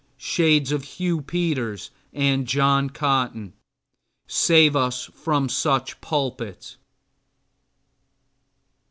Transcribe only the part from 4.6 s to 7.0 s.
us from such pulpits!